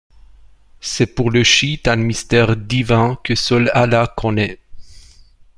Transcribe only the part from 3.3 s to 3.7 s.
seul